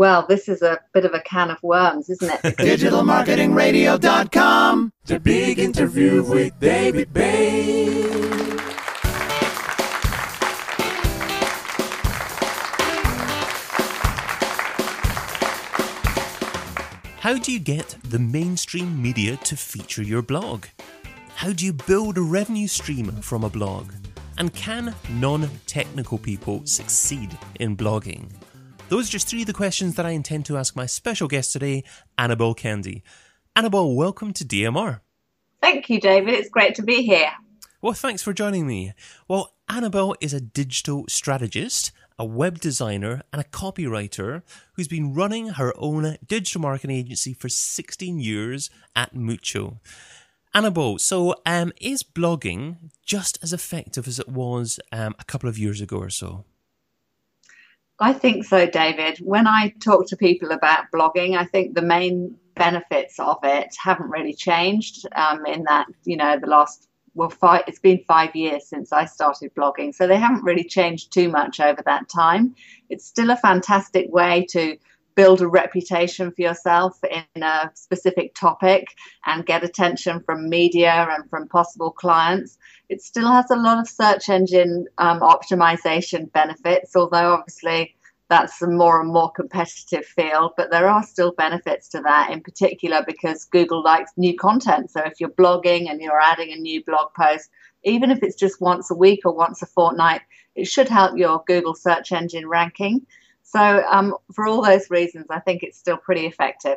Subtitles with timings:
[0.00, 2.40] Well, this is a bit of a can of worms, isn't it?
[2.56, 4.94] DigitalMarketingRadio.com.
[5.04, 8.56] The big interview with David Bain.
[17.18, 20.64] How do you get the mainstream media to feature your blog?
[21.34, 23.92] How do you build a revenue stream from a blog?
[24.38, 28.30] And can non technical people succeed in blogging?
[28.90, 31.52] Those are just three of the questions that I intend to ask my special guest
[31.52, 31.84] today,
[32.18, 33.02] Annabel Candy.
[33.56, 35.00] Annabel, welcome to DMR.
[35.62, 36.34] Thank you, David.
[36.34, 37.30] It's great to be here.
[37.80, 38.92] Well, thanks for joining me.
[39.28, 44.42] Well, Annabel is a digital strategist a web designer, and a copywriter
[44.74, 49.80] who's been running her own digital marketing agency for 16 years at Mucho.
[50.52, 55.56] Annabel, so um, is blogging just as effective as it was um, a couple of
[55.56, 56.44] years ago or so?
[58.00, 59.18] I think so, David.
[59.18, 64.10] When I talk to people about blogging, I think the main benefits of it haven't
[64.10, 68.66] really changed um, in that, you know, the last well, five, it's been five years
[68.68, 72.54] since I started blogging, so they haven't really changed too much over that time.
[72.88, 74.76] It's still a fantastic way to
[75.16, 78.86] build a reputation for yourself in a specific topic
[79.26, 82.56] and get attention from media and from possible clients.
[82.88, 87.94] It still has a lot of search engine um, optimization benefits, although obviously
[88.30, 92.40] that's a more and more competitive field, but there are still benefits to that, in
[92.40, 94.90] particular because Google likes new content.
[94.92, 97.50] So if you're blogging and you're adding a new blog post,
[97.82, 100.22] even if it's just once a week or once a fortnight,
[100.54, 103.04] it should help your Google search engine ranking.
[103.42, 106.76] So um, for all those reasons, I think it's still pretty effective.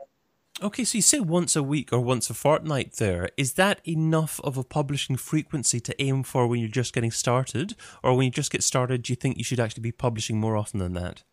[0.62, 3.30] Okay, so you say once a week or once a fortnight there.
[3.38, 7.76] Is that enough of a publishing frequency to aim for when you're just getting started?
[8.02, 10.58] Or when you just get started, do you think you should actually be publishing more
[10.58, 11.24] often than that?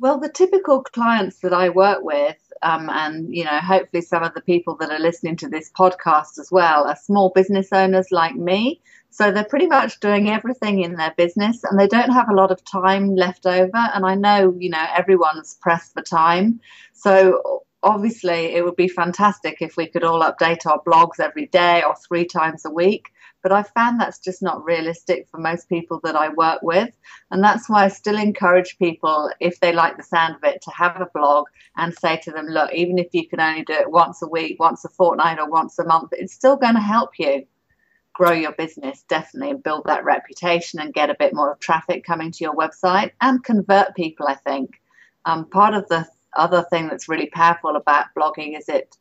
[0.00, 4.32] Well, the typical clients that I work with, um, and you know, hopefully some of
[4.32, 8.36] the people that are listening to this podcast as well, are small business owners like
[8.36, 8.80] me.
[9.10, 12.52] So they're pretty much doing everything in their business, and they don't have a lot
[12.52, 13.76] of time left over.
[13.94, 16.60] And I know, you know, everyone's pressed for time.
[16.92, 21.82] So obviously, it would be fantastic if we could all update our blogs every day
[21.82, 23.08] or three times a week.
[23.42, 26.94] But I found that's just not realistic for most people that I work with.
[27.30, 30.70] And that's why I still encourage people, if they like the sound of it, to
[30.70, 33.90] have a blog and say to them, look, even if you can only do it
[33.90, 37.10] once a week, once a fortnight, or once a month, it's still going to help
[37.18, 37.46] you
[38.18, 42.32] grow your business definitely and build that reputation and get a bit more traffic coming
[42.32, 44.80] to your website and convert people i think
[45.24, 46.04] um, part of the
[46.36, 48.96] other thing that's really powerful about blogging is it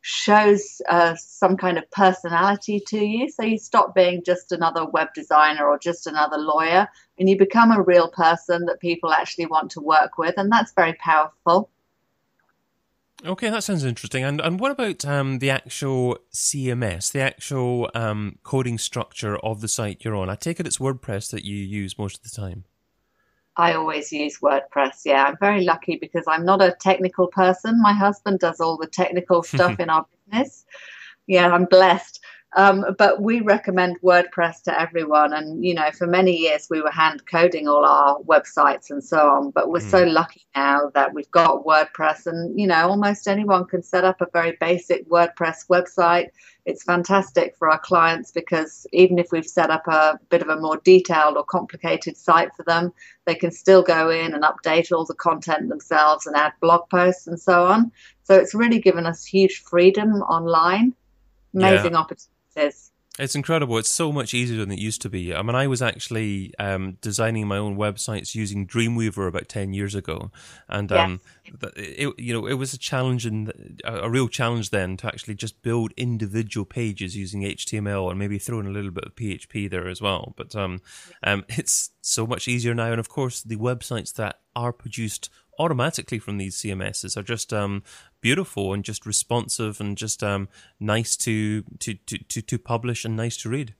[0.00, 3.28] shows uh, some kind of personality to you.
[3.28, 6.88] So you stop being just another web designer or just another lawyer
[7.18, 10.34] and you become a real person that people actually want to work with.
[10.36, 11.70] And that's very powerful.
[13.26, 14.22] Okay, that sounds interesting.
[14.22, 19.66] And and what about um, the actual CMS, the actual um, coding structure of the
[19.66, 20.30] site you're on?
[20.30, 22.64] I take it it's WordPress that you use most of the time.
[23.58, 25.02] I always use WordPress.
[25.04, 27.82] Yeah, I'm very lucky because I'm not a technical person.
[27.82, 30.64] My husband does all the technical stuff in our business.
[31.26, 32.20] Yeah, I'm blessed.
[32.56, 35.34] Um, but we recommend WordPress to everyone.
[35.34, 39.18] And, you know, for many years we were hand coding all our websites and so
[39.18, 39.50] on.
[39.50, 39.90] But we're mm.
[39.90, 44.22] so lucky now that we've got WordPress and, you know, almost anyone can set up
[44.22, 46.28] a very basic WordPress website.
[46.64, 50.56] It's fantastic for our clients because even if we've set up a bit of a
[50.56, 52.92] more detailed or complicated site for them,
[53.26, 57.26] they can still go in and update all the content themselves and add blog posts
[57.26, 57.92] and so on.
[58.24, 60.94] So it's really given us huge freedom online.
[61.54, 61.98] Amazing yeah.
[61.98, 62.37] opportunity
[63.18, 63.78] It's incredible.
[63.78, 65.34] It's so much easier than it used to be.
[65.34, 69.96] I mean, I was actually um, designing my own websites using Dreamweaver about ten years
[69.96, 70.30] ago,
[70.68, 71.20] and um,
[71.76, 75.62] it, you know, it was a challenge and a real challenge then to actually just
[75.62, 79.88] build individual pages using HTML and maybe throw in a little bit of PHP there
[79.88, 80.34] as well.
[80.36, 80.80] But um,
[81.24, 86.18] um, it's so much easier now, and of course, the websites that are produced automatically
[86.18, 87.82] from these CMSs are just um,
[88.20, 90.48] beautiful and just responsive and just um,
[90.80, 93.74] nice to, to, to, to, to publish and nice to read.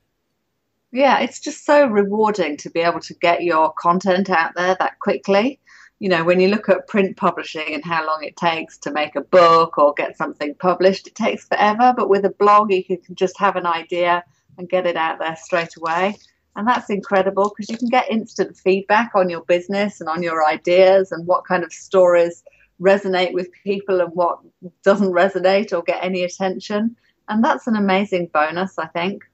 [0.90, 4.98] Yeah, it's just so rewarding to be able to get your content out there that
[5.00, 5.60] quickly.
[5.98, 9.16] You know, when you look at print publishing and how long it takes to make
[9.16, 11.92] a book or get something published, it takes forever.
[11.96, 14.24] But with a blog, you can just have an idea
[14.56, 16.16] and get it out there straight away.
[16.56, 20.46] And that's incredible because you can get instant feedback on your business and on your
[20.46, 22.42] ideas and what kind of stories
[22.80, 24.38] resonate with people and what
[24.84, 26.96] doesn't resonate or get any attention.
[27.28, 29.24] And that's an amazing bonus, I think.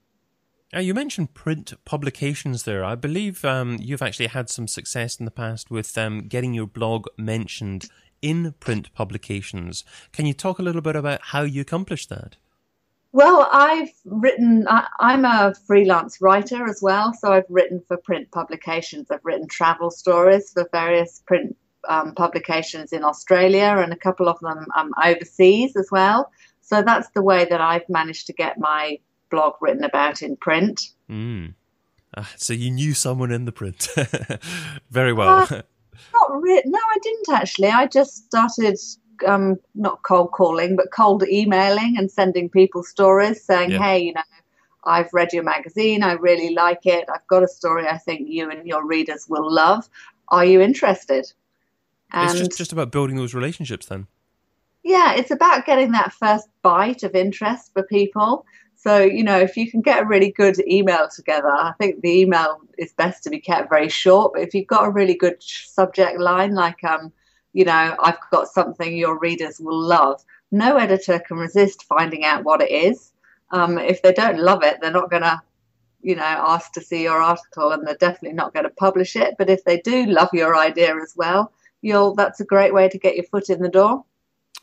[0.75, 2.85] Uh, you mentioned print publications there.
[2.85, 6.67] I believe um, you've actually had some success in the past with um, getting your
[6.67, 7.89] blog mentioned
[8.23, 9.85] in print publications.
[10.13, 12.37] Can you talk a little bit about how you accomplished that?
[13.13, 17.15] Well, I've written, I, am a freelance writer as well.
[17.15, 19.09] So I've written for print publications.
[19.09, 21.57] I've written travel stories for various print
[21.89, 26.31] um, publications in Australia and a couple of them um, overseas as well.
[26.61, 28.99] So that's the way that I've managed to get my
[29.31, 30.81] blog written about in print.
[31.11, 31.55] Mm.
[32.17, 33.89] Uh, so you knew someone in the print
[34.91, 35.47] very well.
[35.51, 35.63] Uh,
[36.13, 36.63] not really.
[36.67, 37.69] No, I didn't actually.
[37.69, 38.79] I just started
[39.27, 43.79] um, not cold calling, but cold emailing and sending people stories saying, yeah.
[43.79, 44.23] hey, you know,
[44.85, 46.03] I've read your magazine.
[46.03, 47.09] I really like it.
[47.13, 49.89] I've got a story I think you and your readers will love.
[50.29, 51.33] Are you interested?
[52.13, 54.07] And it's just, just about building those relationships then.
[54.83, 58.45] Yeah, it's about getting that first bite of interest for people.
[58.77, 62.21] So, you know, if you can get a really good email together, I think the
[62.21, 64.35] email is best to be kept very short.
[64.35, 67.11] But if you've got a really good subject line, like, um,
[67.55, 70.23] you know, I've got something your readers will love,
[70.53, 73.13] no editor can resist finding out what it is.
[73.53, 75.41] Um, if they don't love it, they're not going to,
[76.03, 79.37] you know, ask to see your article and they're definitely not going to publish it.
[79.39, 81.54] But if they do love your idea as well,
[81.85, 84.05] you'll that's a great way to get your foot in the door.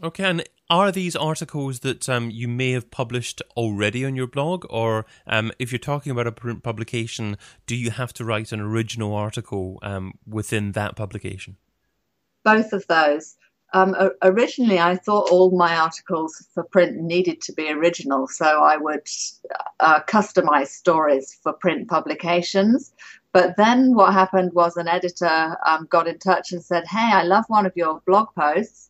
[0.03, 4.65] Okay, and are these articles that um, you may have published already on your blog,
[4.69, 7.37] or um, if you're talking about a print publication,
[7.67, 11.57] do you have to write an original article um, within that publication?
[12.43, 13.35] both of those.
[13.73, 18.75] Um, originally, I thought all my articles for print needed to be original, so I
[18.75, 19.07] would
[19.79, 22.91] uh, customize stories for print publications.
[23.33, 27.23] But then what happened was an editor um, got in touch and said, Hey, I
[27.23, 28.89] love one of your blog posts.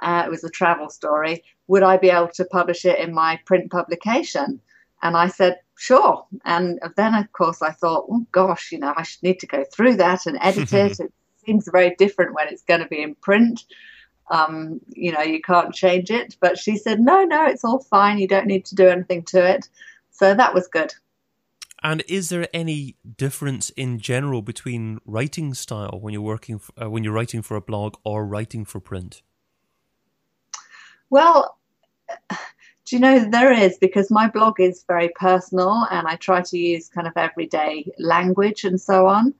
[0.00, 1.42] Uh, it was a travel story.
[1.68, 4.60] Would I be able to publish it in my print publication?
[5.02, 6.26] And I said, Sure.
[6.44, 9.64] And then, of course, I thought, Oh gosh, you know, I should need to go
[9.72, 11.00] through that and edit it.
[11.40, 13.64] It seems very different when it's going to be in print.
[14.30, 16.36] Um, you know, you can't change it.
[16.40, 18.18] But she said, no, no, it's all fine.
[18.18, 19.66] You don't need to do anything to it.
[20.10, 20.92] So that was good.
[21.82, 26.90] And is there any difference in general between writing style when you're working for, uh,
[26.90, 29.22] when you're writing for a blog or writing for print?
[31.10, 31.56] Well,
[32.30, 36.58] do you know there is because my blog is very personal and I try to
[36.58, 39.34] use kind of everyday language and so on.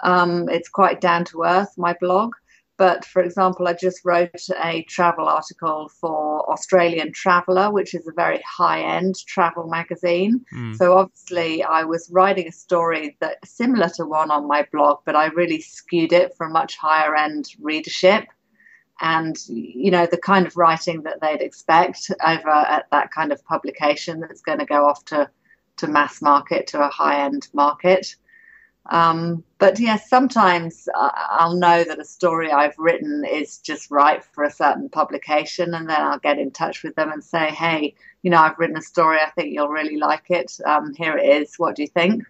[0.00, 2.34] Um, it's quite down to earth, my blog.
[2.78, 8.12] But for example, I just wrote a travel article for Australian Traveller, which is a
[8.12, 10.44] very high end travel magazine.
[10.54, 10.76] Mm.
[10.76, 15.16] So obviously, I was writing a story that similar to one on my blog, but
[15.16, 18.26] I really skewed it for a much higher end readership.
[19.00, 23.44] And you know the kind of writing that they'd expect over at that kind of
[23.44, 25.30] publication that's going to go off to
[25.76, 28.16] to mass market to a high end market.
[28.90, 34.44] Um, but yes, sometimes I'll know that a story I've written is just right for
[34.44, 38.30] a certain publication, and then I'll get in touch with them and say, "Hey, you
[38.30, 39.18] know, I've written a story.
[39.18, 40.52] I think you'll really like it.
[40.66, 41.54] Um, here it is.
[41.56, 42.24] What do you think?"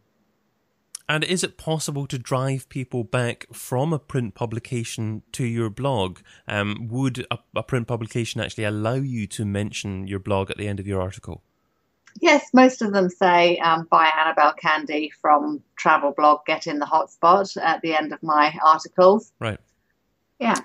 [1.08, 6.18] And is it possible to drive people back from a print publication to your blog?
[6.48, 10.66] Um, would a, a print publication actually allow you to mention your blog at the
[10.66, 11.42] end of your article?
[12.20, 16.86] Yes, most of them say um, by Annabel Candy from travel blog, get in the
[16.86, 19.32] hotspot at the end of my articles.
[19.38, 19.58] Right.
[20.38, 20.60] Yeah.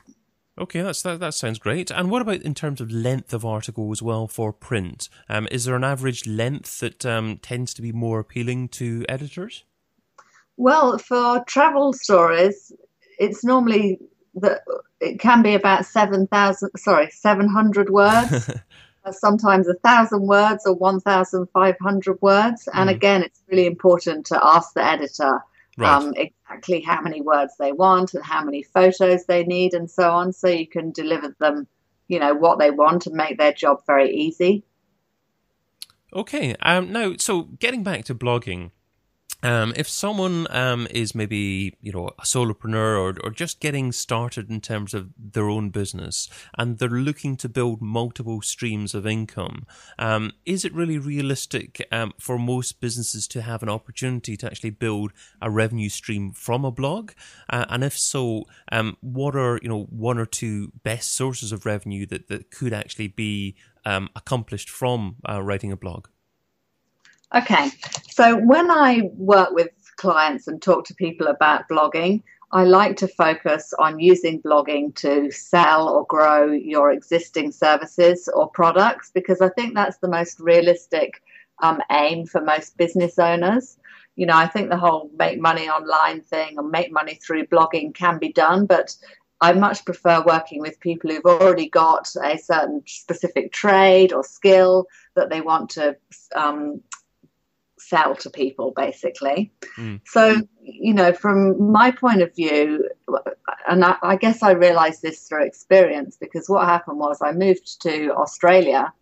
[0.57, 1.19] Okay, that's that.
[1.19, 1.89] That sounds great.
[1.91, 5.09] And what about in terms of length of article as well for print?
[5.29, 9.63] Um, is there an average length that um, tends to be more appealing to editors?
[10.57, 12.71] Well, for travel stories,
[13.17, 13.99] it's normally
[14.35, 14.61] that
[14.99, 16.71] it can be about seven thousand.
[16.77, 18.51] Sorry, seven hundred words.
[19.09, 22.69] sometimes a thousand words or 1,500 words.
[22.73, 22.93] And mm.
[22.93, 25.39] again, it's really important to ask the editor
[25.77, 25.91] right.
[25.91, 30.11] um, exactly how many words they want and how many photos they need and so
[30.11, 31.67] on, so you can deliver them,
[32.07, 34.63] you know, what they want and make their job very easy.
[36.13, 36.55] Okay.
[36.61, 38.71] Um, now, so getting back to blogging,
[39.43, 44.49] um, if someone um, is maybe you know a solopreneur or, or just getting started
[44.49, 49.65] in terms of their own business and they're looking to build multiple streams of income,
[49.97, 54.69] um, is it really realistic um, for most businesses to have an opportunity to actually
[54.69, 57.11] build a revenue stream from a blog?
[57.49, 61.65] Uh, and if so, um, what are you know one or two best sources of
[61.65, 63.55] revenue that, that could actually be
[63.85, 66.07] um, accomplished from uh, writing a blog?
[67.33, 67.71] Okay,
[68.09, 73.07] so when I work with clients and talk to people about blogging, I like to
[73.07, 79.47] focus on using blogging to sell or grow your existing services or products because I
[79.49, 81.21] think that's the most realistic
[81.63, 83.77] um, aim for most business owners.
[84.17, 87.95] You know, I think the whole make money online thing or make money through blogging
[87.95, 88.93] can be done, but
[89.39, 94.87] I much prefer working with people who've already got a certain specific trade or skill
[95.15, 95.95] that they want to
[96.35, 96.81] um,
[97.91, 99.51] sell to people, basically.
[99.77, 99.99] Mm.
[100.05, 102.89] So, you know, from my point of view,
[103.67, 107.81] and I, I guess I realized this through experience because what happened was I moved
[107.81, 108.93] to Australia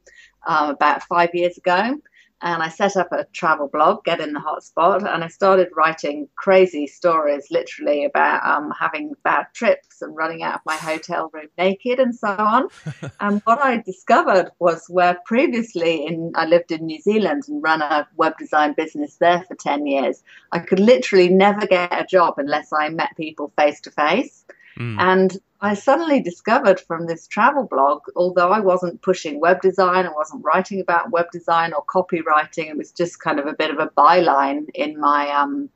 [0.48, 2.00] um, about five years ago
[2.42, 6.30] and I set up a travel blog, Get in the Hotspot, and I started writing
[6.36, 11.48] crazy stories, literally about um, having bad trips and running out of my hotel room
[11.58, 12.70] naked and so on.
[13.20, 17.82] and what I discovered was where previously in I lived in New Zealand and ran
[17.82, 22.36] a web design business there for ten years, I could literally never get a job
[22.38, 24.46] unless I met people face to face.
[24.80, 25.00] Mm.
[25.00, 30.14] And I suddenly discovered from this travel blog, although I wasn't pushing web design, I
[30.14, 33.80] wasn't writing about web design or copywriting, it was just kind of a bit of
[33.80, 35.70] a byline in my um,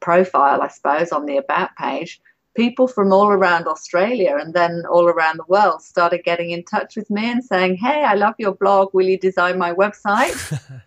[0.00, 2.20] profile, I suppose, on the About page.
[2.54, 6.96] People from all around Australia and then all around the world started getting in touch
[6.96, 8.92] with me and saying, Hey, I love your blog.
[8.92, 10.36] Will you design my website?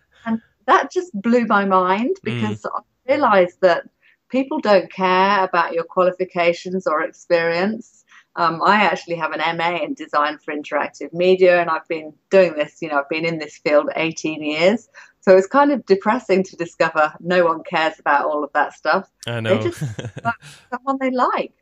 [0.26, 2.22] and that just blew my mind mm.
[2.24, 2.70] because mm.
[2.72, 3.88] I realized that
[4.36, 8.04] people don't care about your qualifications or experience.
[8.42, 12.52] Um, I actually have an MA in design for interactive media, and I've been doing
[12.54, 14.90] this, you know, I've been in this field 18 years.
[15.20, 19.10] So it's kind of depressing to discover no one cares about all of that stuff.
[19.26, 19.56] I know.
[19.56, 19.80] They just
[20.24, 20.34] like
[20.70, 21.54] someone they like.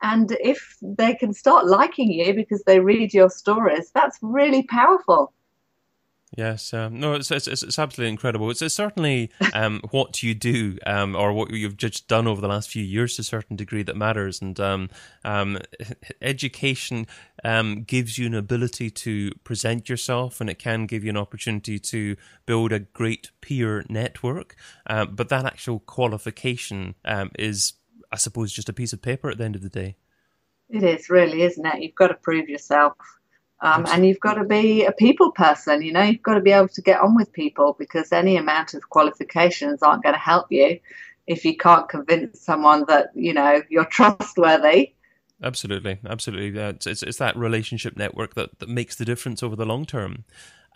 [0.00, 5.32] And if they can start liking you because they read your stories, that's really powerful.
[6.36, 8.50] Yes, um, no, it's, it's, it's absolutely incredible.
[8.50, 12.48] It's, it's certainly um, what you do um, or what you've just done over the
[12.48, 14.40] last few years to a certain degree that matters.
[14.40, 14.90] And um,
[15.24, 15.58] um,
[16.22, 17.08] education
[17.42, 21.80] um, gives you an ability to present yourself, and it can give you an opportunity
[21.80, 24.54] to build a great peer network.
[24.86, 26.94] but that actual qualification
[27.38, 27.72] is,
[28.12, 29.96] I suppose, just a piece of paper at the end of the day.
[30.68, 31.82] It is really, isn't it?
[31.82, 32.94] You've got to prove yourself.
[33.62, 36.52] Um, and you've got to be a people person, you know, you've got to be
[36.52, 40.46] able to get on with people because any amount of qualifications aren't going to help
[40.50, 40.80] you
[41.26, 44.94] if you can't convince someone that, you know, you're trustworthy.
[45.42, 46.58] Absolutely, absolutely.
[46.58, 50.24] It's, it's, it's that relationship network that, that makes the difference over the long term.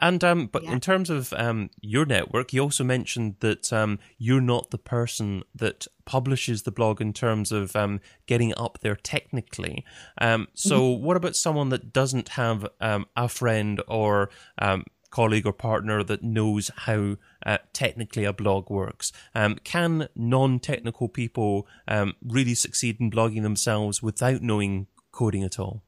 [0.01, 0.73] And um, but yeah.
[0.73, 5.45] in terms of um, your network, you also mentioned that um, you're not the person
[5.55, 9.85] that publishes the blog in terms of um, getting up there technically.
[10.21, 11.05] Um, so, mm-hmm.
[11.05, 16.25] what about someone that doesn't have um, a friend or um, colleague or partner that
[16.25, 19.13] knows how uh, technically a blog works?
[19.33, 25.84] Um, can non-technical people um, really succeed in blogging themselves without knowing coding at all?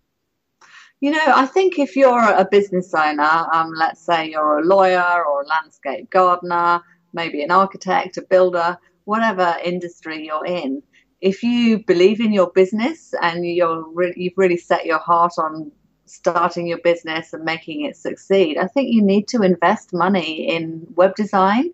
[1.01, 5.25] You know, I think if you're a business owner, um, let's say you're a lawyer
[5.27, 6.81] or a landscape gardener,
[7.13, 10.83] maybe an architect, a builder, whatever industry you're in,
[11.21, 15.71] if you believe in your business and you're re- you've really set your heart on
[16.07, 20.87] starting your business and making it succeed, I think you need to invest money in
[20.95, 21.71] web design.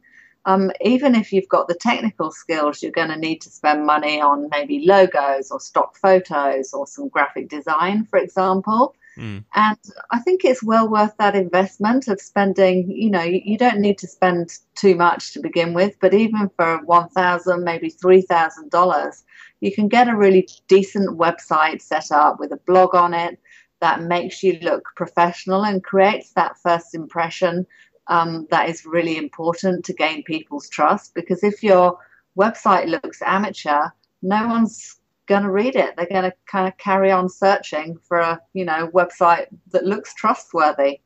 [0.47, 4.21] Um, even if you've got the technical skills, you're going to need to spend money
[4.21, 8.97] on maybe logos or stock photos or some graphic design, for example.
[9.19, 9.45] Mm.
[9.54, 9.78] And
[10.11, 14.07] I think it's well worth that investment of spending, you know, you, don't need to
[14.07, 19.23] spend too much to begin with, but even for 1,000, maybe $3,000,
[19.61, 23.38] you can get a really decent website set up with a blog on it
[23.81, 27.66] that makes you look professional and creates that first impression
[28.07, 31.14] um, that is really important to gain people's trust.
[31.14, 31.99] Because if your
[32.38, 33.88] website looks amateur,
[34.23, 35.95] no one's going to read it.
[35.97, 40.14] They're going to kind of carry on searching for a you know website that looks
[40.14, 41.00] trustworthy.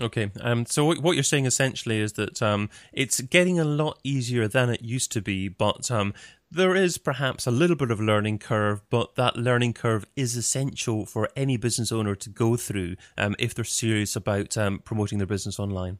[0.00, 4.48] Okay, um, so what you're saying essentially is that um, it's getting a lot easier
[4.48, 6.12] than it used to be, but um,
[6.50, 11.06] there is perhaps a little bit of learning curve, but that learning curve is essential
[11.06, 15.26] for any business owner to go through um, if they're serious about um, promoting their
[15.28, 15.98] business online.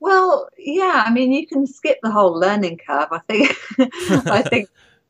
[0.00, 3.08] Well, yeah, I mean, you can skip the whole learning curve.
[3.10, 3.56] I think,
[4.28, 4.68] I think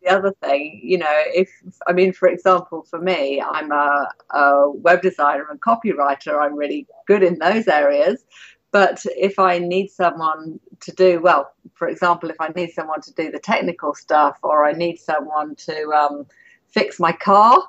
[0.08, 1.50] the other thing, you know, if
[1.86, 6.40] I mean, for example, for me, I'm a, a web designer and copywriter.
[6.40, 8.24] I'm really good in those areas.
[8.70, 13.14] But if I need someone to do, well, for example, if I need someone to
[13.14, 16.26] do the technical stuff or I need someone to um,
[16.68, 17.62] fix my car,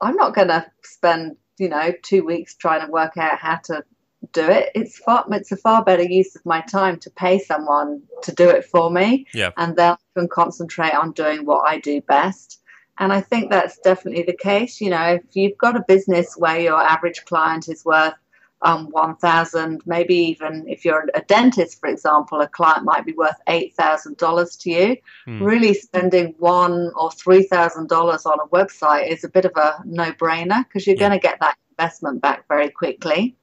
[0.00, 3.84] I'm not going to spend, you know, two weeks trying to work out how to
[4.32, 4.70] do it.
[4.74, 8.48] It's far it's a far better use of my time to pay someone to do
[8.48, 9.26] it for me.
[9.34, 9.50] Yeah.
[9.56, 12.60] And then I can concentrate on doing what I do best.
[12.98, 14.80] And I think that's definitely the case.
[14.80, 18.14] You know, if you've got a business where your average client is worth
[18.62, 23.36] um, 1000 maybe even if you're a dentist for example a client might be worth
[23.48, 25.42] $8000 to you hmm.
[25.42, 30.86] really spending one or $3000 on a website is a bit of a no-brainer because
[30.86, 31.08] you're yeah.
[31.08, 33.34] going to get that investment back very quickly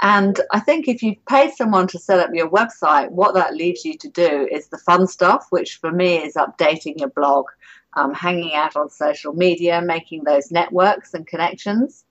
[0.00, 3.84] and I think if you pay someone to set up your website, what that leaves
[3.84, 7.46] you to do is the fun stuff, which for me is updating your blog,
[7.94, 12.04] um, hanging out on social media, making those networks and connections.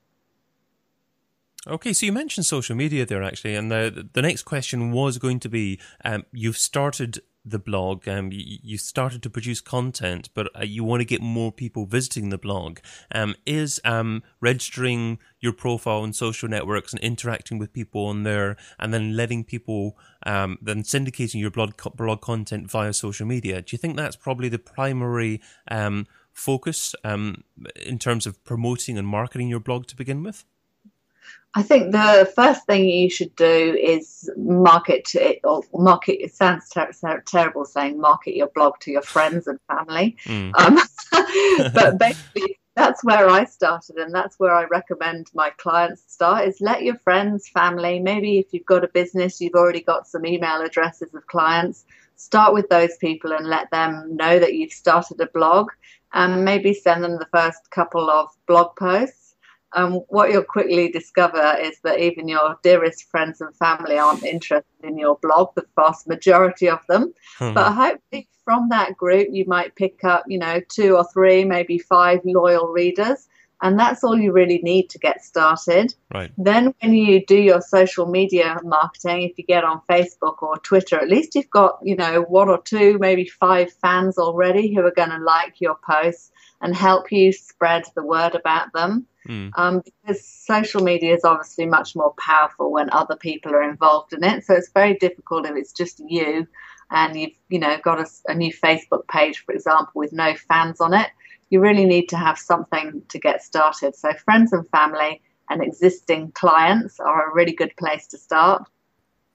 [1.66, 5.40] Okay, so you mentioned social media there actually, and the the next question was going
[5.40, 10.64] to be: um, you've started the blog, um, you, started to produce content, but uh,
[10.64, 12.78] you want to get more people visiting the blog.
[13.14, 18.56] Um, is um, registering your profile on social networks and interacting with people on there,
[18.78, 23.62] and then letting people, um, then syndicating your blog blog content via social media?
[23.62, 25.40] Do you think that's probably the primary
[25.70, 27.44] um, focus um,
[27.84, 30.44] in terms of promoting and marketing your blog to begin with?
[31.54, 36.22] I think the first thing you should do is market it, or market.
[36.22, 40.52] It sounds ter- ter- terrible saying market your blog to your friends and family, mm.
[40.54, 40.78] um,
[41.74, 46.46] but basically that's where I started, and that's where I recommend my clients start.
[46.46, 50.26] Is let your friends, family, maybe if you've got a business, you've already got some
[50.26, 51.86] email addresses of clients.
[52.16, 55.70] Start with those people and let them know that you've started a blog,
[56.12, 59.27] and maybe send them the first couple of blog posts
[59.72, 64.64] um, what you'll quickly discover is that even your dearest friends and family aren't interested
[64.82, 67.12] in your blog, the vast majority of them.
[67.38, 67.54] Hmm.
[67.54, 71.78] But hopefully, from that group, you might pick up, you know, two or three, maybe
[71.78, 73.28] five loyal readers.
[73.60, 75.92] And that's all you really need to get started.
[76.14, 76.30] Right.
[76.38, 80.96] Then, when you do your social media marketing, if you get on Facebook or Twitter,
[80.96, 84.92] at least you've got, you know, one or two, maybe five fans already who are
[84.92, 89.06] going to like your posts and help you spread the word about them.
[89.28, 89.50] Mm.
[89.56, 94.24] Um, because social media is obviously much more powerful when other people are involved in
[94.24, 94.44] it.
[94.44, 96.46] So it's very difficult if it's just you
[96.90, 100.80] and you've you know got a, a new Facebook page, for example, with no fans
[100.80, 101.08] on it.
[101.50, 103.94] You really need to have something to get started.
[103.96, 108.62] So friends and family and existing clients are a really good place to start.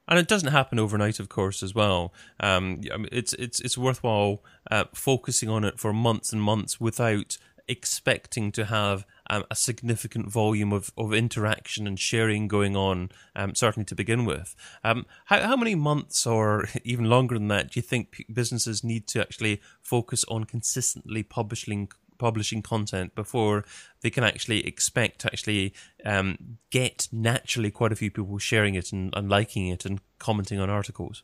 [0.08, 2.13] And it doesn't happen overnight, of course, as well.
[2.39, 7.38] Um, it's it's it's worthwhile uh, focusing on it for months and months without
[7.68, 13.56] expecting to have um, a significant volume of, of interaction and sharing going on, um,
[13.56, 14.56] certainly to begin with.
[14.84, 19.08] Um, how, how many months or even longer than that do you think businesses need
[19.08, 23.63] to actually focus on consistently publishing publishing content before
[24.02, 25.73] they can actually expect to actually
[26.06, 30.60] um, get naturally quite a few people sharing it and, and liking it and commenting
[30.60, 31.23] on articles?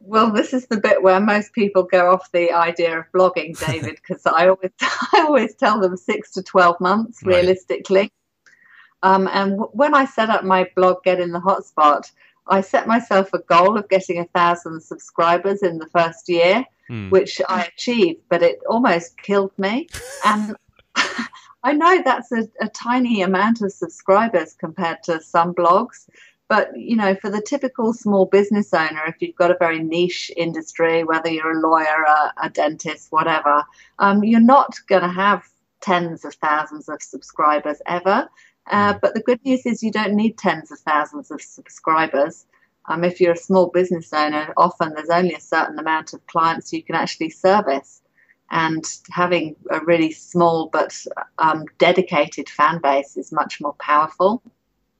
[0.00, 3.96] Well, this is the bit where most people go off the idea of blogging, David,
[3.96, 7.36] because I always I always tell them six to twelve months right.
[7.36, 8.12] realistically.
[9.02, 12.10] Um, and w- when I set up my blog, Get in the Hotspot,
[12.46, 17.10] I set myself a goal of getting a thousand subscribers in the first year, hmm.
[17.10, 19.88] which I achieved, but it almost killed me.
[20.24, 20.56] and
[21.62, 26.06] I know that's a, a, tiny amount of subscribers compared to some blogs,
[26.48, 30.30] but you know, for the typical small business owner, if you've got a very niche
[30.36, 33.64] industry, whether you're a lawyer, a, a dentist, whatever,
[33.98, 35.42] um, you're not going to have
[35.80, 38.28] tens of thousands of subscribers ever.
[38.68, 38.98] Uh, hmm.
[39.02, 42.46] but the good news is you don't need tens of thousands of subscribers.
[42.88, 46.72] Um, if you're a small business owner, often there's only a certain amount of clients
[46.72, 48.02] you can actually service.
[48.50, 50.96] And having a really small but
[51.38, 54.40] um, dedicated fan base is much more powerful.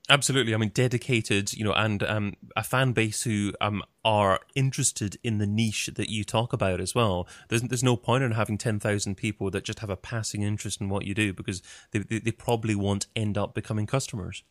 [0.09, 0.55] Absolutely.
[0.55, 5.39] I mean, dedicated, you know, and um, a fan base who um, are interested in
[5.39, 7.27] the niche that you talk about as well.
[7.49, 10.89] There's, there's no point in having 10,000 people that just have a passing interest in
[10.89, 14.45] what you do because they, they, they probably won't end up becoming customers.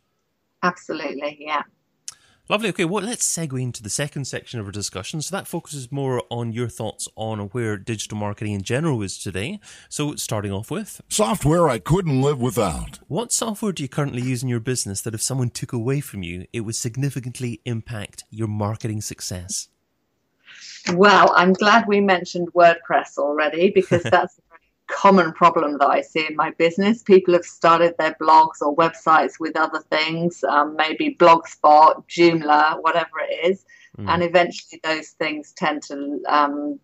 [0.61, 1.63] Absolutely, yeah.
[2.47, 2.69] Lovely.
[2.69, 5.19] Okay, well, let's segue into the second section of our discussion.
[5.19, 9.59] So that focuses more on your thoughts on where digital marketing in general is today.
[9.89, 12.99] So starting off with software I couldn't live without.
[13.07, 16.21] What software do you currently use in your business that if someone took away from
[16.21, 19.69] you, it would significantly impact your marketing success?
[20.93, 24.39] Well, I'm glad we mentioned WordPress already because that's
[24.87, 27.03] common problem that I see in my business.
[27.03, 33.19] People have started their blogs or websites with other things, um, maybe Blogspot, Joomla, whatever
[33.27, 33.65] it is,
[33.97, 34.07] mm.
[34.09, 36.79] and eventually those things tend to um,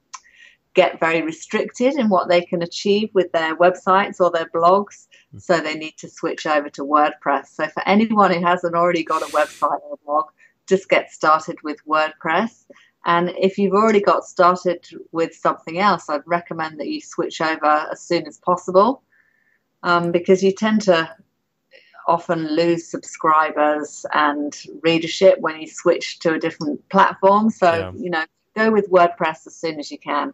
[0.73, 5.07] get very restricted in what they can achieve with their websites or their blogs.
[5.35, 5.41] Mm.
[5.41, 7.47] So they need to switch over to WordPress.
[7.47, 10.25] So for anyone who hasn't already got a website or a blog,
[10.67, 12.65] just get started with WordPress.
[13.05, 17.87] And if you've already got started with something else, I'd recommend that you switch over
[17.91, 19.03] as soon as possible
[19.83, 21.15] um, because you tend to.
[22.07, 27.49] often lose subscribers and readership when you switch to a different platform.
[27.51, 27.91] So, yeah.
[27.95, 30.33] you know, go with WordPress as soon as you can.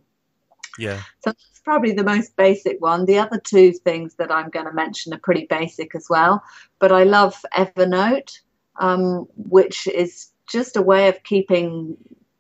[0.80, 1.02] Yeah.
[1.24, 3.06] So that's probably the most basic one.
[3.06, 6.42] The other two things that I'm going to mention are pretty basic as well.
[6.80, 8.40] But I love Evernote,
[8.80, 11.98] um, which is just a way of keeping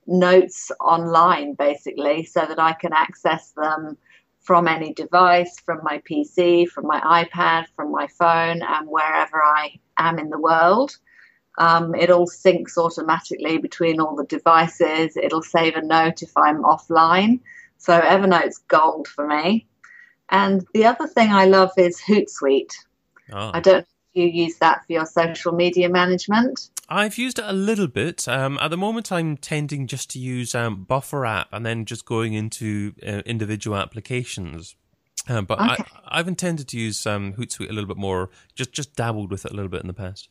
[0.08, 3.98] notes online, basically, so that I can access them
[4.40, 9.80] from any device, from my PC, from my iPad, from my phone, and wherever I
[9.98, 10.98] am in the world.
[11.58, 15.18] Um, it all syncs automatically between all the devices.
[15.18, 17.40] It'll save a note if I'm offline.
[17.78, 19.68] So Evernote's gold for me.
[20.30, 22.74] And the other thing I love is Hootsuite.
[23.34, 23.52] Oh.
[23.54, 26.70] I don't you use that for your social media management?
[26.90, 28.28] I've used it a little bit.
[28.28, 32.06] Um, at the moment, I'm tending just to use um, Buffer app and then just
[32.06, 34.76] going into uh, individual applications.
[35.28, 35.84] Um, but okay.
[36.06, 38.30] I, have intended to use um, Hootsuite a little bit more.
[38.56, 40.30] Just just dabbled with it a little bit in the past.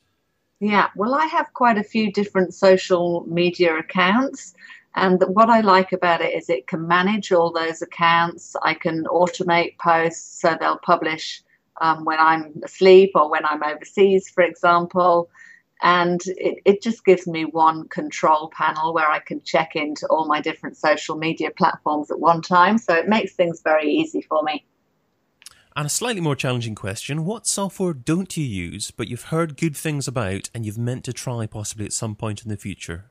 [0.59, 4.55] Yeah, well, I have quite a few different social media accounts.
[4.95, 8.57] And what I like about it is it can manage all those accounts.
[8.62, 11.42] I can automate posts so they'll publish
[11.83, 15.29] um, when I'm asleep or when I'm overseas, for example.
[15.82, 20.26] And it, it just gives me one control panel where I can check into all
[20.26, 22.78] my different social media platforms at one time.
[22.78, 24.64] So it makes things very easy for me.
[25.76, 29.76] And a slightly more challenging question What software don't you use, but you've heard good
[29.76, 33.10] things about and you've meant to try possibly at some point in the future?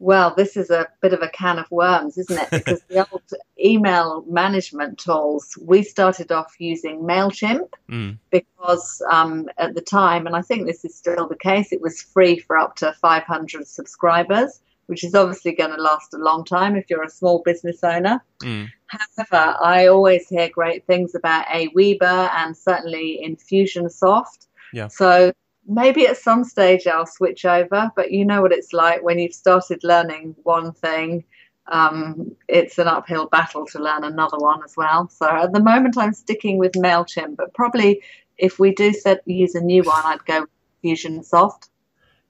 [0.00, 2.48] Well, this is a bit of a can of worms, isn't it?
[2.58, 3.22] Because the old
[3.62, 8.18] email management tools, we started off using MailChimp mm.
[8.30, 12.02] because um, at the time, and I think this is still the case, it was
[12.02, 16.76] free for up to 500 subscribers, which is obviously going to last a long time
[16.76, 18.22] if you're a small business owner.
[18.42, 18.68] Mm.
[18.86, 24.46] However, I always hear great things about Aweber and certainly Infusionsoft.
[24.72, 24.88] Yeah.
[24.88, 25.32] So
[25.68, 29.34] maybe at some stage I'll switch over, but you know what it's like when you've
[29.34, 31.24] started learning one thing.
[31.70, 35.08] Um, it's an uphill battle to learn another one as well.
[35.08, 38.02] So at the moment, I'm sticking with Mailchimp, but probably
[38.38, 40.46] if we do set use a new one, I'd go
[40.82, 41.68] Fusionsoft.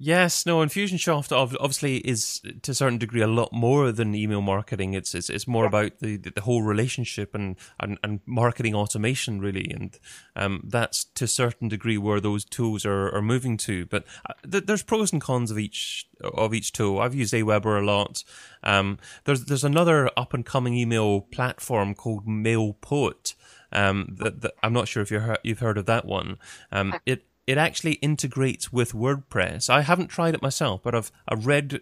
[0.00, 4.94] Yes, no, Infusionsoft obviously is to a certain degree a lot more than email marketing.
[4.94, 5.68] It's it's, it's more yeah.
[5.68, 9.98] about the, the whole relationship and, and, and marketing automation really, and
[10.36, 13.86] um, that's to a certain degree where those tools are, are moving to.
[13.86, 17.00] But uh, th- there's pros and cons of each of each tool.
[17.00, 18.22] I've used Aweber a lot.
[18.62, 23.34] Um, there's there's another up and coming email platform called MailPoet.
[23.72, 26.38] Um, that, that, I'm not sure if you you've heard of that one.
[26.70, 29.70] Um, it it actually integrates with WordPress.
[29.70, 31.80] I haven't tried it myself, but I've I've read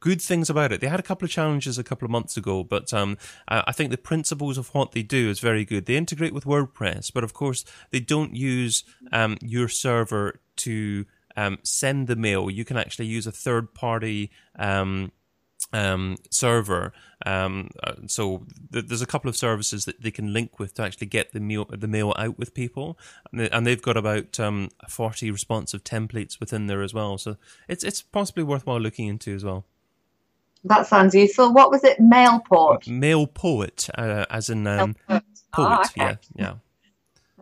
[0.00, 0.80] good things about it.
[0.80, 3.92] They had a couple of challenges a couple of months ago, but um, I think
[3.92, 5.86] the principles of what they do is very good.
[5.86, 11.58] They integrate with WordPress, but of course they don't use um, your server to um,
[11.62, 12.50] send the mail.
[12.50, 15.12] You can actually use a third party um,
[15.72, 16.92] um, server.
[17.26, 20.82] Um, uh, so th- there's a couple of services that they can link with to
[20.82, 22.98] actually get the mail the mail out with people,
[23.30, 27.18] and, they, and they've got about um, 40 responsive templates within there as well.
[27.18, 27.36] So
[27.68, 29.66] it's it's possibly worthwhile looking into as well.
[30.64, 31.52] That sounds useful.
[31.52, 31.98] What was it?
[31.98, 32.84] MailPort.
[32.84, 35.24] MailPoet, uh, as in um, poet.
[35.56, 35.90] Oh, okay.
[35.96, 36.54] Yeah, yeah.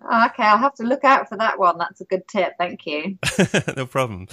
[0.02, 1.78] Oh, okay, I'll have to look out for that one.
[1.78, 2.54] That's a good tip.
[2.58, 3.18] Thank you.
[3.76, 4.28] no problem.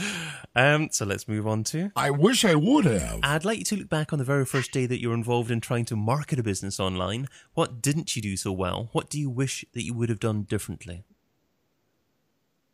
[0.56, 1.92] Um, so let's move on to.
[1.96, 3.20] I wish I would have.
[3.24, 5.52] I'd like you to look back on the very first day that you were involved
[5.52, 7.28] in trying to market a business online.
[7.54, 8.90] What didn't you do so well?
[8.92, 11.04] What do you wish that you would have done differently?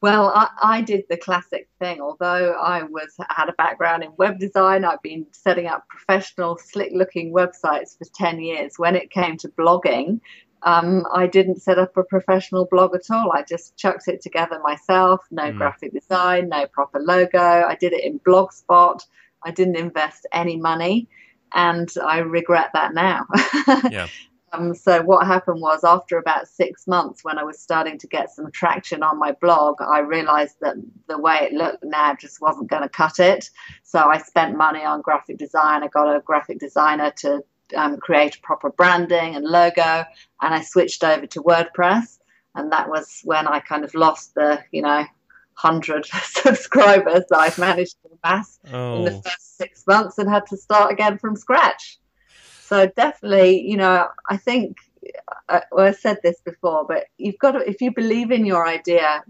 [0.02, 2.02] Well, I, I, did the classic thing.
[2.02, 7.32] Although I was had a background in web design, I've been setting up professional, slick-looking
[7.32, 8.80] websites for ten years.
[8.80, 10.20] When it came to blogging,
[10.64, 13.32] um, I didn't set up a professional blog at all.
[13.32, 15.22] I just chucked it together myself.
[15.32, 15.58] No mm.
[15.58, 17.40] graphic design, no proper logo.
[17.40, 19.02] I did it in Blogspot.
[19.44, 21.08] I didn't invest any money,
[21.54, 23.26] and I regret that now.
[23.90, 24.08] yeah.
[24.54, 28.30] Um, so what happened was after about six months, when I was starting to get
[28.30, 30.76] some traction on my blog, I realised that
[31.08, 33.50] the way it looked now just wasn't going to cut it.
[33.84, 35.84] So I spent money on graphic design.
[35.84, 37.44] I got a graphic designer to
[37.76, 39.82] um, create a proper branding and logo,
[40.42, 42.20] and I switched over to WordPress,
[42.56, 45.06] and that was when I kind of lost the you know
[45.54, 48.98] hundred subscribers that I've managed to amass oh.
[48.98, 49.22] in the oh.
[49.22, 52.00] first six months, and had to start again from scratch.
[52.62, 54.78] So definitely, you know, I think
[55.50, 58.46] I, uh, well, I said this before, but you've got to if you believe in
[58.46, 59.24] your idea,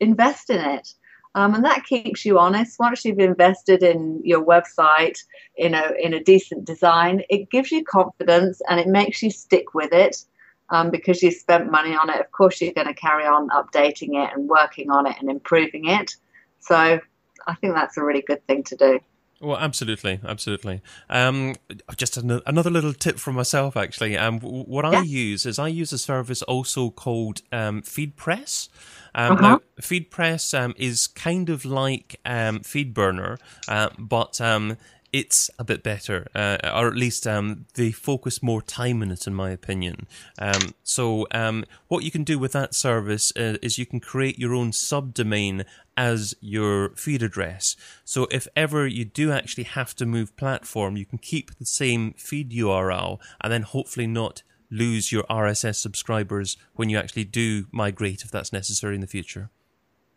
[0.00, 0.94] invest in it.
[1.36, 2.78] Um, and that keeps you honest.
[2.78, 5.18] Once you've invested in your website
[5.56, 9.74] in a in a decent design, it gives you confidence and it makes you stick
[9.74, 10.24] with it.
[10.70, 12.20] um, because you spent money on it.
[12.20, 15.86] Of course, you're going to carry on updating it and working on it and improving
[15.88, 16.16] it.
[16.60, 17.00] So
[17.46, 19.00] I think that's a really good thing to do.
[19.44, 20.80] Well, absolutely, absolutely.
[21.10, 21.54] Um,
[21.96, 24.16] just an- another little tip from myself, actually.
[24.16, 28.70] Um, what I use is I use a service also called um, FeedPress.
[29.14, 29.42] Um, uh-huh.
[29.42, 34.78] Now, FeedPress um, is kind of like um, FeedBurner, uh, but um,
[35.12, 39.28] it's a bit better, uh, or at least um, they focus more time in it,
[39.28, 40.08] in my opinion.
[40.40, 44.40] Um, so, um, what you can do with that service uh, is you can create
[44.40, 47.76] your own subdomain as your feed address.
[48.04, 52.14] So, if ever you do actually have to move platform, you can keep the same
[52.14, 58.22] feed URL and then hopefully not lose your RSS subscribers when you actually do migrate
[58.22, 59.50] if that's necessary in the future.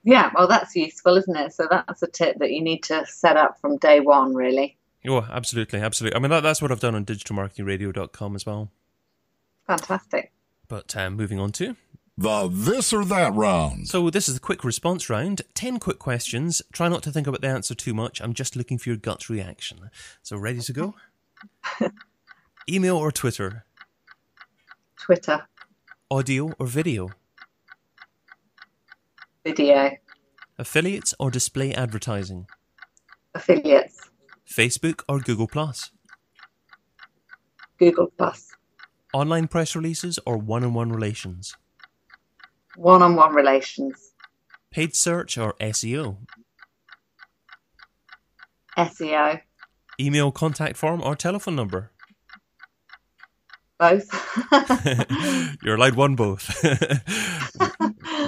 [0.04, 1.54] Yeah, well, that's useful, isn't it?
[1.54, 4.78] So that's a tip that you need to set up from day one, really.
[5.08, 6.16] Oh, absolutely, absolutely.
[6.16, 8.72] I mean, that, that's what I've done on digitalmarketingradio.com as well.
[9.68, 10.32] Fantastic.
[10.68, 11.76] But um, moving on to
[12.18, 13.88] the this or that round.
[13.88, 15.44] So this is the quick response round.
[15.54, 16.62] Ten quick questions.
[16.72, 18.20] Try not to think about the answer too much.
[18.22, 19.92] I'm just looking for your gut reaction.
[20.24, 20.96] So ready to go?
[22.70, 23.66] Email or Twitter?
[25.00, 25.48] Twitter.
[26.10, 27.10] Audio or video?
[29.46, 29.92] Video.
[30.58, 32.48] Affiliates or display advertising?
[33.36, 34.10] Affiliates.
[34.50, 35.92] Facebook or Google Plus?
[37.78, 38.56] Google Plus.
[39.14, 41.56] Online press releases or one-on-one relations?
[42.78, 44.14] One-on-one relations.
[44.72, 46.18] Paid search or SEO?
[48.78, 49.42] SEO.
[50.00, 51.92] Email contact form or telephone number?
[53.80, 54.08] Both.
[55.64, 56.48] You're allowed one both.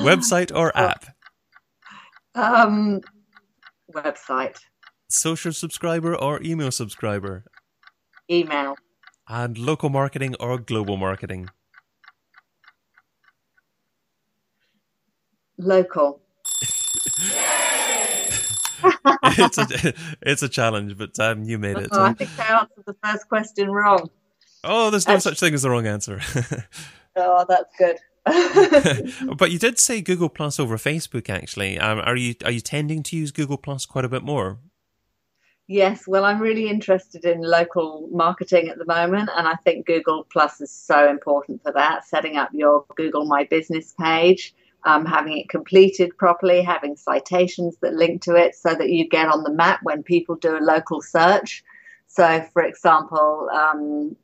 [0.01, 1.05] Website or app?
[2.35, 3.01] Um,
[3.93, 4.57] website
[5.09, 7.43] social subscriber or email subscriber?
[8.29, 8.75] Email.
[9.27, 11.49] And local marketing or global marketing?
[15.59, 16.21] Local.
[19.23, 21.89] it's a it's a challenge, but um, you made it.
[21.91, 24.09] Oh, I think I answered the first question wrong.
[24.63, 26.21] Oh, there's no Actually, such thing as the wrong answer.
[27.17, 27.97] oh, that's good.
[29.37, 31.29] but you did say Google Plus over Facebook.
[31.29, 34.59] Actually, um, are you are you tending to use Google Plus quite a bit more?
[35.67, 40.25] Yes, well, I'm really interested in local marketing at the moment, and I think Google
[40.31, 42.07] Plus is so important for that.
[42.07, 47.93] Setting up your Google My Business page, um, having it completed properly, having citations that
[47.93, 51.01] link to it so that you get on the map when people do a local
[51.01, 51.63] search.
[52.07, 54.15] So, for example, um,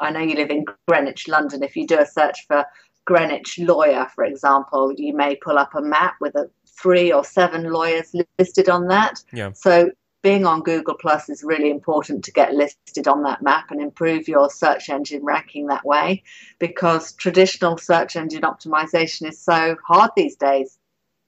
[0.00, 1.62] I know you live in Greenwich, London.
[1.62, 2.64] If you do a search for
[3.06, 7.70] Greenwich lawyer, for example, you may pull up a map with a three or seven
[7.70, 9.22] lawyers listed on that.
[9.32, 9.52] Yeah.
[9.52, 9.90] So
[10.24, 14.26] being on Google Plus is really important to get listed on that map and improve
[14.26, 16.22] your search engine ranking that way
[16.58, 20.78] because traditional search engine optimization is so hard these days.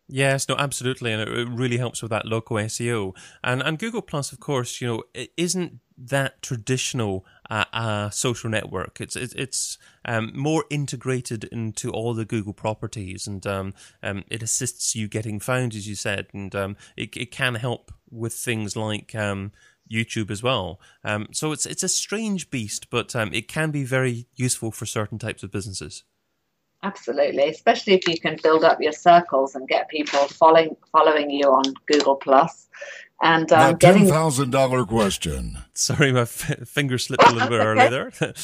[0.09, 3.15] Yes, no, absolutely, and it really helps with that local SEO.
[3.45, 8.49] And and Google Plus, of course, you know, it isn't that traditional uh, uh, social
[8.49, 9.01] network.
[9.01, 14.43] It's it's, it's um, more integrated into all the Google properties, and um, um, it
[14.43, 18.77] assists you getting found, as you said, and um, it it can help with things
[18.77, 19.53] like um,
[19.91, 20.81] YouTube as well.
[21.05, 25.19] Um, so it's it's a strange beast, but it can be very useful for certain
[25.19, 26.05] types of businesses.
[26.83, 31.49] Absolutely, especially if you can build up your circles and get people following following you
[31.49, 32.69] on Google Plus.
[33.23, 35.59] And um, that ten thousand dollar question.
[35.75, 38.13] Sorry, my f- finger slipped a little bit early there.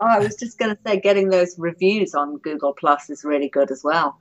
[0.00, 3.48] oh, I was just going to say, getting those reviews on Google Plus is really
[3.48, 4.20] good as well.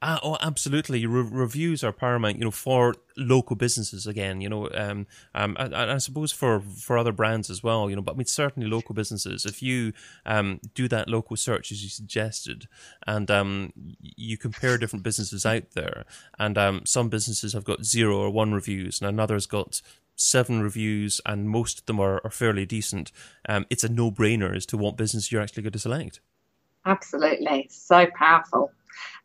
[0.00, 1.04] Uh, oh, absolutely.
[1.06, 5.98] Re- reviews are paramount, you know, for local businesses again, you know, um, um, I,
[5.98, 9.44] suppose for, for other brands as well, you know, but I mean, certainly local businesses,
[9.44, 9.92] if you,
[10.24, 12.68] um, do that local search as you suggested
[13.08, 16.04] and, um, you compare different businesses out there
[16.38, 19.82] and, um, some businesses have got zero or one reviews and another's got
[20.14, 23.10] seven reviews and most of them are, are fairly decent.
[23.48, 26.20] Um, it's a no brainer as to what business you're actually going to select.
[26.86, 27.66] Absolutely.
[27.68, 28.70] So powerful.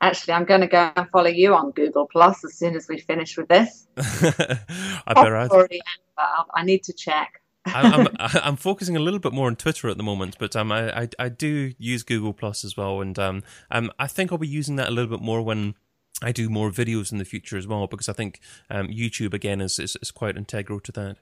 [0.02, 3.00] Actually, I'm going to go and follow you on Google Plus as soon as we
[3.00, 3.88] finish with this.
[3.98, 5.38] I better.
[5.38, 5.82] Already,
[6.16, 7.42] but I need to check.
[7.66, 10.72] I'm, I'm, I'm focusing a little bit more on Twitter at the moment, but um,
[10.72, 14.38] I, I, I do use Google Plus as well, and um, um, I think I'll
[14.38, 15.76] be using that a little bit more when
[16.22, 19.62] I do more videos in the future as well, because I think um, YouTube again
[19.62, 21.18] is, is is quite integral to that.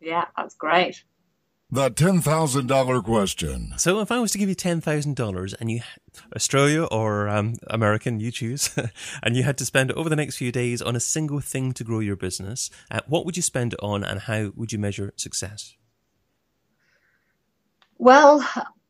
[0.00, 1.04] Yeah, that's great.
[1.70, 3.74] The $10,000 question.
[3.76, 5.82] So, if I was to give you $10,000 and you,
[6.34, 8.74] Australia or um, American, you choose,
[9.22, 11.84] and you had to spend over the next few days on a single thing to
[11.84, 15.12] grow your business, uh, what would you spend it on and how would you measure
[15.16, 15.76] success?
[17.98, 18.48] Well,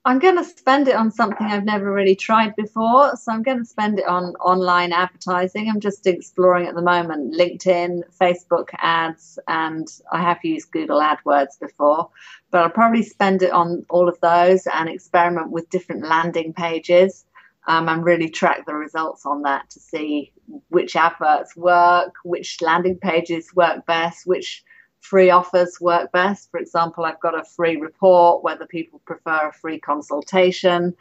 [0.08, 3.14] I'm going to spend it on something I've never really tried before.
[3.16, 5.68] So I'm going to spend it on online advertising.
[5.68, 11.60] I'm just exploring at the moment LinkedIn, Facebook ads, and I have used Google AdWords
[11.60, 12.08] before.
[12.50, 17.26] But I'll probably spend it on all of those and experiment with different landing pages
[17.66, 20.32] um, and really track the results on that to see
[20.70, 24.64] which adverts work, which landing pages work best, which
[25.00, 26.50] free offers work best.
[26.50, 30.94] For example, I've got a free report, whether people prefer a free consultation,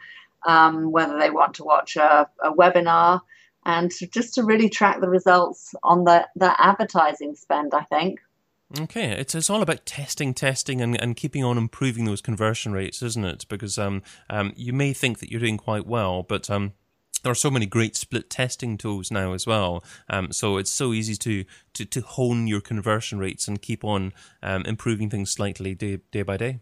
[0.46, 3.20] um, whether they want to watch a, a webinar,
[3.64, 8.20] and just to really track the results on the, the advertising spend, I think.
[8.78, 13.02] Okay, it's it's all about testing, testing, and, and keeping on improving those conversion rates,
[13.02, 13.46] isn't it?
[13.48, 16.74] Because um, um, you may think that you're doing quite well, but um,
[17.22, 19.84] there are so many great split testing tools now as well.
[20.08, 24.12] Um, so it's so easy to, to, to hone your conversion rates and keep on
[24.42, 26.60] um, improving things slightly day, day by day.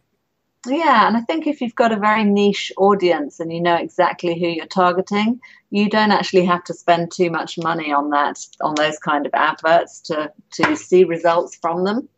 [0.66, 4.38] Yeah, and I think if you've got a very niche audience and you know exactly
[4.38, 5.40] who you're targeting,
[5.70, 9.34] you don't actually have to spend too much money on that, on those kind of
[9.34, 12.08] adverts to, to see results from them.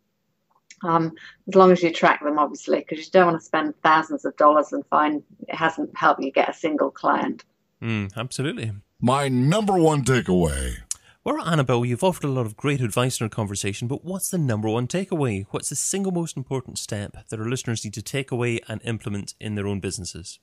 [0.82, 1.12] Um,
[1.48, 4.36] as long as you track them, obviously, because you don't want to spend thousands of
[4.36, 7.44] dollars and find it hasn't helped you get a single client.
[7.82, 8.72] Mm, absolutely.
[9.00, 10.78] My number one takeaway.
[11.24, 14.38] Well, Annabel, you've offered a lot of great advice in our conversation, but what's the
[14.38, 15.44] number one takeaway?
[15.50, 19.34] What's the single most important step that our listeners need to take away and implement
[19.38, 20.38] in their own businesses?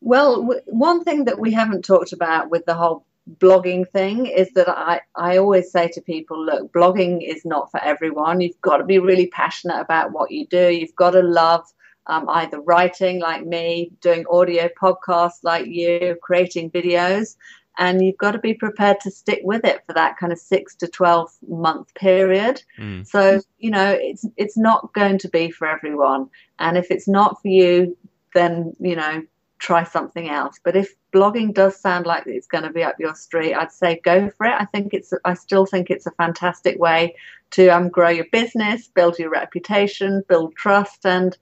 [0.00, 4.50] Well, w- one thing that we haven't talked about with the whole blogging thing is
[4.54, 8.40] that I, I always say to people, look, blogging is not for everyone.
[8.40, 10.70] You've got to be really passionate about what you do.
[10.70, 11.64] You've got to love
[12.08, 17.36] um, either writing like me, doing audio podcasts like you, creating videos.
[17.80, 20.74] And you've got to be prepared to stick with it for that kind of six
[20.76, 22.60] to 12 month period.
[22.76, 23.06] Mm.
[23.06, 26.28] So, you know, it's, it's not going to be for everyone.
[26.58, 27.96] And if it's not for you,
[28.34, 29.22] then, you know,
[29.60, 30.58] try something else.
[30.62, 34.00] But if blogging does sound like it's going to be up your street, I'd say
[34.02, 34.54] go for it.
[34.58, 37.14] I think it's, I still think it's a fantastic way
[37.50, 41.36] to um, grow your business, build your reputation, build trust, and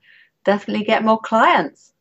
[0.47, 1.93] definitely get more clients.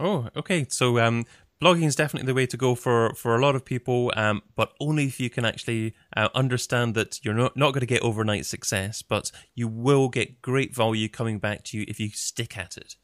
[0.00, 0.64] Oh, okay.
[0.70, 1.26] So um,
[1.60, 4.72] blogging is definitely the way to go for, for a lot of people, um, but
[4.80, 8.46] only if you can actually uh, understand that you're not, not going to get overnight
[8.46, 12.76] success, but you will get great value coming back to you if you stick at
[12.76, 12.94] it.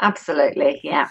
[0.00, 1.10] Absolutely, yeah.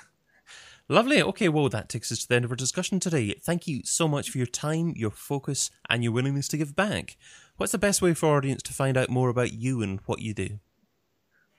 [0.89, 1.21] Lovely.
[1.21, 3.33] Okay, well, that takes us to the end of our discussion today.
[3.39, 7.15] Thank you so much for your time, your focus, and your willingness to give back.
[7.57, 10.19] What's the best way for our audience to find out more about you and what
[10.19, 10.59] you do?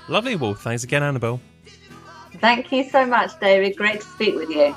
[0.07, 0.35] Lovely.
[0.35, 1.39] Well, thanks again, Annabel.
[2.41, 3.75] Thank you so much, David.
[3.75, 4.73] Great to speak with you.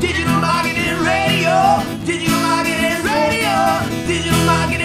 [0.00, 4.84] Digital marketing radio, digital marketing radio, digital marketing.